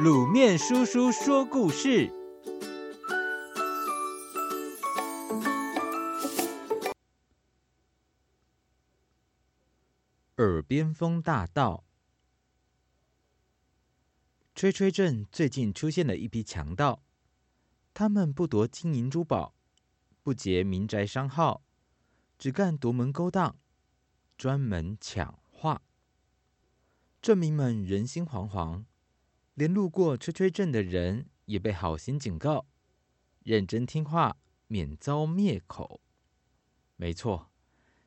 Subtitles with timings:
[0.00, 2.10] 卤面叔叔说故事：
[10.36, 11.84] 耳边风大盗。
[14.54, 17.02] 吹吹镇最近出现了一批强盗，
[17.92, 19.54] 他们不夺金银珠宝，
[20.22, 21.62] 不劫民宅商号，
[22.38, 23.58] 只干夺门勾当，
[24.38, 25.82] 专门抢画。
[27.20, 28.86] 镇民们人心惶惶。
[29.54, 32.66] 连路过吹吹镇的人也被好心警告：
[33.40, 36.00] 认真听话，免遭灭口。
[36.96, 37.50] 没错，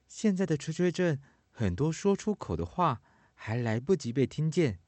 [0.08, 3.02] 现在的吹吹镇，很多说出口的话
[3.34, 4.80] 还来不及被听见，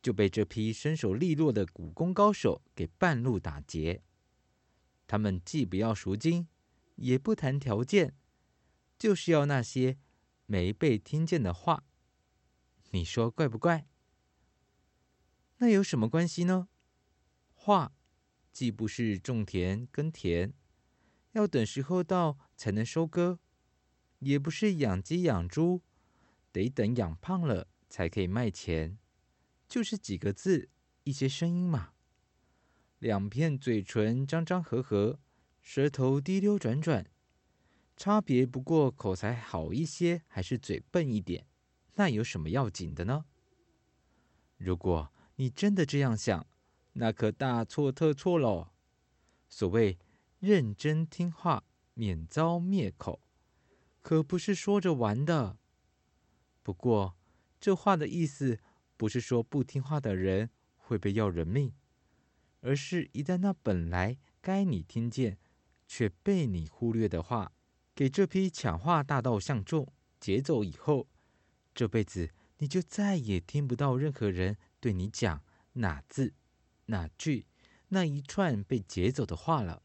[0.00, 4.02] 就被这批身手利落的武功高手给半路打劫。
[5.06, 6.48] 他们既不要赎金，
[6.96, 8.14] 也不谈条件，
[8.98, 9.98] 就是要那些
[10.46, 11.84] 没被听见的话。
[12.92, 13.86] 你说怪不怪？
[15.62, 16.66] 那有什么关系呢？
[17.54, 17.92] 画
[18.50, 20.52] 既不是种田耕田，
[21.34, 23.38] 要等时候到才能收割；
[24.18, 25.80] 也不是养鸡养猪，
[26.50, 28.98] 得等养胖了才可以卖钱。
[29.68, 30.68] 就是几个字，
[31.04, 31.92] 一些声音嘛。
[32.98, 35.20] 两片嘴唇张张合合，
[35.60, 37.08] 舌头滴溜转转，
[37.96, 41.46] 差别不过口才好一些，还是嘴笨一点。
[41.94, 43.26] 那有什么要紧的呢？
[44.56, 46.46] 如果你真的这样想，
[46.92, 48.68] 那可大错特错喽！
[49.48, 49.98] 所谓
[50.38, 53.18] 认真听话，免遭灭口，
[54.02, 55.56] 可不是说着玩的。
[56.62, 57.16] 不过，
[57.58, 58.60] 这话的意思
[58.96, 61.72] 不是说不听话的人会被要人命，
[62.60, 65.38] 而是一旦那本来该你听见
[65.88, 67.50] 却被你忽略的话，
[67.96, 71.08] 给这批抢话大盗相中劫走以后，
[71.74, 74.56] 这辈子你就再也听不到任何人。
[74.82, 75.44] 对你讲
[75.74, 76.34] 哪字、
[76.86, 77.46] 哪句、
[77.90, 79.84] 那一串被劫走的话了，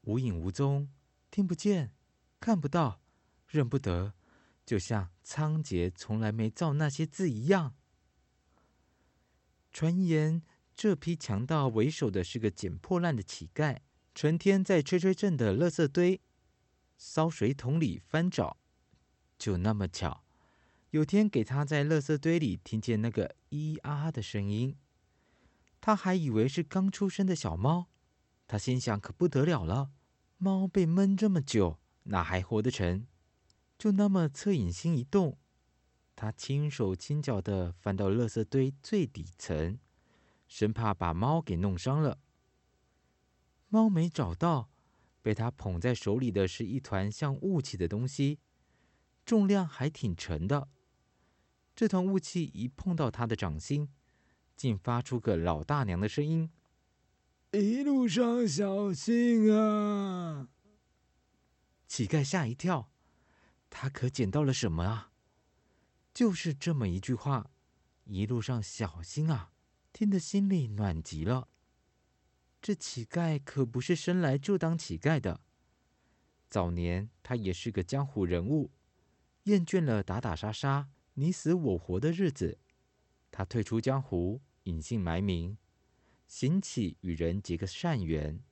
[0.00, 0.92] 无影无踪，
[1.30, 1.94] 听不见，
[2.40, 3.00] 看不到，
[3.46, 4.14] 认不得，
[4.64, 7.76] 就像仓颉从来没造那些字一样。
[9.72, 10.42] 传言
[10.74, 13.78] 这批强盗为首的是个捡破烂的乞丐，
[14.16, 16.20] 成天在吹吹镇的垃圾堆、
[16.98, 18.58] 烧水桶里翻找，
[19.38, 20.25] 就那么巧。
[20.90, 24.76] 有天给他在垃圾堆里听见那个咿咿啊啊的声音，
[25.80, 27.88] 他还以为是刚出生的小猫。
[28.46, 29.90] 他心想：可不得了了，
[30.38, 33.06] 猫被闷这么久，哪还活得成？
[33.76, 35.36] 就那么恻隐心一动，
[36.14, 39.78] 他轻手轻脚地翻到垃圾堆最底层，
[40.46, 42.20] 生怕把猫给弄伤了。
[43.68, 44.70] 猫没找到，
[45.20, 48.38] 被他捧在手里的是一团像雾气的东西，
[49.24, 50.68] 重量还挺沉的。
[51.76, 53.90] 这团雾气一碰到他的掌心，
[54.56, 56.50] 竟发出个老大娘的声音
[57.52, 60.48] ：“一路上小心啊！”
[61.86, 62.90] 乞丐吓一跳，
[63.68, 65.12] 他可捡到了什么啊？
[66.14, 67.50] 就是这么一句话
[68.04, 69.52] ：“一路上小心啊！”
[69.92, 71.48] 听得心里暖极了。
[72.62, 75.40] 这乞丐可不是生来就当乞丐的，
[76.48, 78.70] 早年他也是个江湖人物，
[79.44, 80.88] 厌倦了打打杀杀。
[81.18, 82.58] 你死我活的日子，
[83.30, 85.56] 他退出江湖，隐姓埋名，
[86.26, 88.42] 行乞与人结个善缘，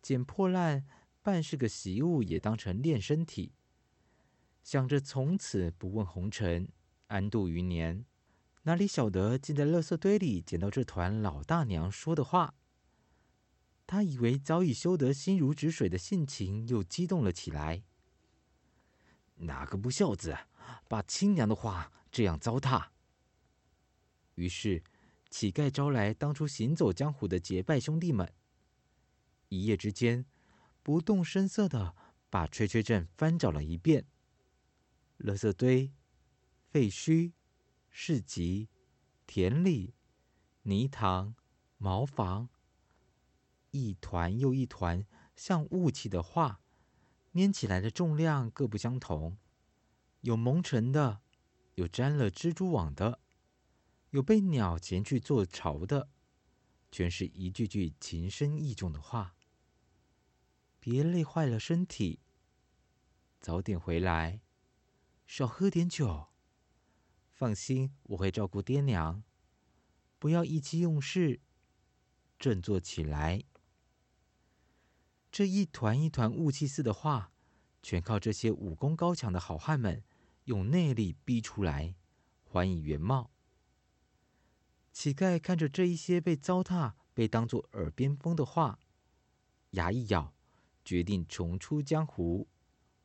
[0.00, 0.86] 捡破烂
[1.20, 3.54] 办事个习物也当成练身体，
[4.62, 6.68] 想着从此不问红尘，
[7.08, 8.04] 安度余年。
[8.62, 12.54] 哪里晓得竟在垃圾堆里捡到这团老大娘说的话，
[13.88, 17.82] 他以为早已修得心如止水的性情又激动了起来。
[19.34, 20.36] 哪个不孝子？
[20.88, 22.88] 把亲娘的话这样糟蹋。
[24.34, 24.82] 于是，
[25.28, 28.32] 乞丐招来当初行走江湖的结拜兄弟们，
[29.48, 30.24] 一夜之间，
[30.82, 31.94] 不动声色地
[32.28, 34.06] 把吹吹镇翻找了一遍。
[35.18, 35.92] 垃圾堆、
[36.70, 37.32] 废墟、
[37.90, 38.68] 市集、
[39.26, 39.94] 田里、
[40.62, 41.34] 泥塘、
[41.76, 42.48] 茅房，
[43.70, 45.04] 一团又一团
[45.36, 46.60] 像雾气的画，
[47.34, 49.36] 拈起来的重量各不相同。
[50.20, 51.22] 有蒙尘的，
[51.76, 53.20] 有沾了蜘蛛网的，
[54.10, 56.10] 有被鸟衔去做巢的，
[56.90, 59.34] 全是一句句情深意重的话。
[60.78, 62.20] 别累坏了身体，
[63.40, 64.40] 早点回来，
[65.26, 66.28] 少喝点酒。
[67.32, 69.22] 放心，我会照顾爹娘。
[70.18, 71.40] 不要意气用事，
[72.38, 73.44] 振作起来。
[75.32, 77.32] 这一团一团雾气似的话，
[77.82, 80.02] 全靠这些武功高强的好汉们。
[80.44, 81.94] 用内力逼出来，
[82.44, 83.30] 还以原貌。
[84.90, 88.80] 乞丐看着这一些被糟蹋、被当作耳边风的话，
[89.72, 90.34] 牙一咬，
[90.84, 92.48] 决定重出江湖，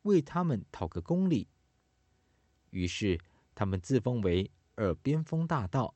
[0.02, 1.48] 为他们讨个公理。
[2.70, 3.20] 于是，
[3.54, 5.94] 他们自封为耳边风大盗，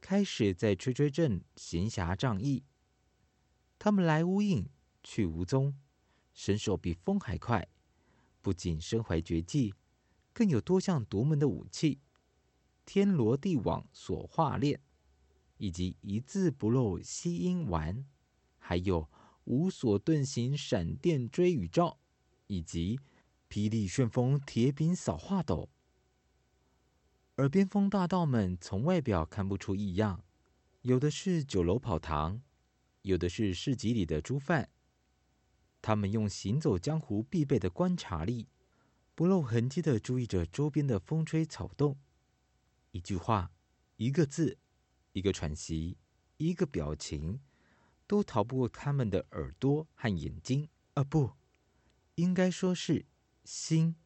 [0.00, 2.64] 开始在吹吹镇闲暇仗义。
[3.78, 4.68] 他们来无影，
[5.02, 5.78] 去无踪，
[6.34, 7.66] 身手比风还快，
[8.42, 9.74] 不仅身怀绝技，
[10.32, 12.00] 更有多项独门的武器：
[12.84, 14.80] 天罗地网锁画链，
[15.58, 18.04] 以及一字不漏吸音丸，
[18.58, 19.08] 还有
[19.44, 21.98] 无所遁形闪电追雨罩，
[22.46, 22.98] 以及
[23.48, 25.68] 霹雳旋风铁柄扫画斗。
[27.36, 30.22] 耳边风大盗们从外表看不出异样，
[30.82, 32.42] 有的是酒楼跑堂。
[33.02, 34.68] 有的是市集里的猪贩，
[35.82, 38.48] 他们用行走江湖必备的观察力，
[39.14, 41.98] 不露痕迹地注意着周边的风吹草动。
[42.90, 43.52] 一句话，
[43.96, 44.58] 一个字，
[45.12, 45.96] 一个喘息，
[46.36, 47.40] 一个表情，
[48.06, 50.68] 都逃不过他们的耳朵和眼睛。
[50.94, 51.32] 啊，不，
[52.16, 53.06] 应该说是
[53.44, 53.96] 心。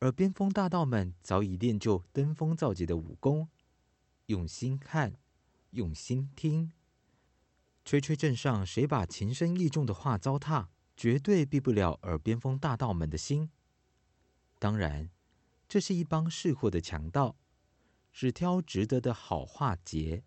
[0.00, 3.48] 而边锋大盗们早已练就登峰造极的武功，
[4.26, 5.16] 用心看，
[5.70, 6.72] 用心听。
[7.84, 13.50] 吹吹镇上，谁把情深意重的话糟蹋，绝对避不了耳边风大盗们的心。
[14.58, 15.10] 当然，
[15.68, 17.36] 这是一帮识货的强盗，
[18.10, 20.24] 只挑值得的好话截。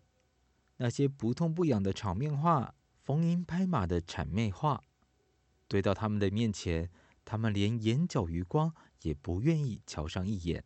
[0.76, 4.84] 那些不痛不痒的场面话、逢迎拍马的谄媚话，
[5.66, 6.88] 堆到他们的面前，
[7.24, 8.72] 他们连眼角余光
[9.02, 10.64] 也不愿意瞧上一眼。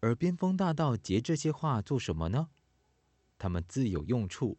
[0.00, 2.48] 耳边风大盗截这些话做什么呢？
[3.36, 4.56] 他们自有用处。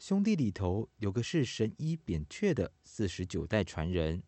[0.00, 4.22] 兄弟里头有个是神医扁鹊的四十九代传人，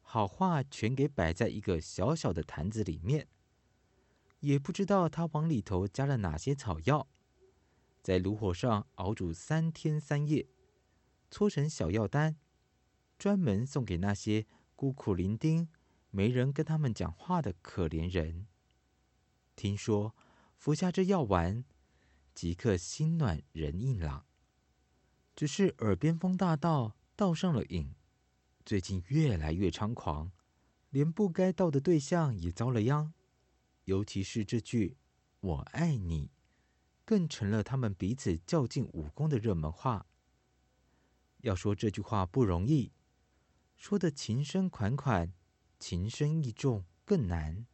[0.00, 3.28] 好话全给摆在一个小小的坛子里面，
[4.40, 7.06] 也不知道他往里头加了哪些草药，
[8.02, 10.48] 在炉火上熬煮三天三夜，
[11.30, 12.38] 搓成小药丹，
[13.18, 15.68] 专门送给那些孤苦伶仃、
[16.08, 18.46] 没人跟他们讲话的可怜人。
[19.54, 20.16] 听说
[20.56, 21.66] 服下这药丸，
[22.34, 24.24] 即刻心暖人硬朗。
[25.38, 27.94] 只是耳边风大盗盗上了瘾，
[28.66, 30.32] 最近越来越猖狂，
[30.90, 33.14] 连不该盗的对象也遭了殃。
[33.84, 34.96] 尤其是这句
[35.38, 36.32] “我爱你”，
[37.06, 40.06] 更成了他们彼此较劲武功的热门话。
[41.42, 42.90] 要说这句话不容易，
[43.76, 45.32] 说的情深款款、
[45.78, 47.64] 情深意重更难。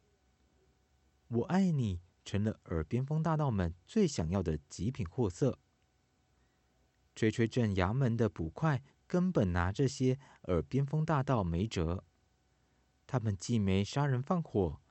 [1.29, 5.57] “我爱你”成了耳边风大盗们最想要的极品货色。
[7.15, 12.03] 吹吹镇衙门的捕快根本拿这些耳边风大盗没辙，
[13.07, 14.81] 他们既没杀人放火，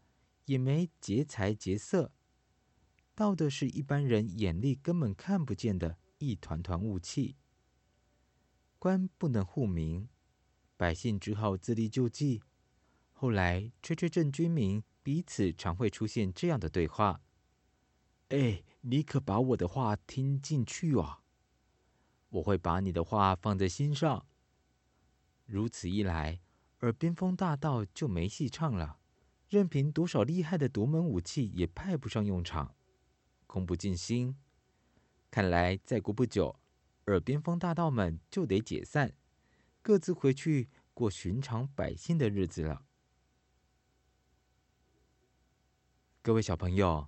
[0.46, 2.12] 也没劫财劫色，
[3.14, 7.36] 盗的是一般人眼里根本看不见的一团团雾气。
[8.78, 10.08] 官不能护民，
[10.76, 12.42] 百姓只好自力救济。
[13.12, 17.22] 后来，吹吹镇居民彼此常会出现这样的对话
[18.30, 21.20] ：“哎，你可把我的话听进去啊！”
[22.34, 24.26] 我会把你的话放在心上。
[25.46, 26.40] 如此一来，
[26.80, 28.98] 耳边风大盗就没戏唱了，
[29.48, 32.74] 任凭多少厉害的独门武器也派不上用场，
[33.46, 34.36] 攻不进心。
[35.30, 36.58] 看来再过不久，
[37.06, 39.14] 耳边风大盗们就得解散，
[39.80, 42.84] 各自回去过寻常百姓的日子了。
[46.20, 47.06] 各位小朋友，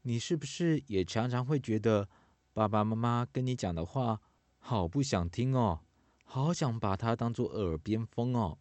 [0.00, 2.08] 你是不是也常常会觉得
[2.54, 4.20] 爸爸妈妈跟你讲的话，
[4.64, 5.80] 好不想听哦，
[6.22, 8.58] 好想把它当做耳边风哦。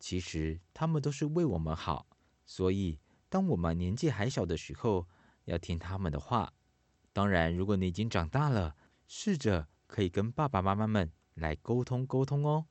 [0.00, 2.08] 其实他们都是为我们好，
[2.44, 5.06] 所以当我们年纪还小的时候，
[5.44, 6.52] 要听他们的话。
[7.12, 8.74] 当然，如果你已经长大了，
[9.06, 12.66] 试着可以跟爸爸妈妈们来沟通沟通哦。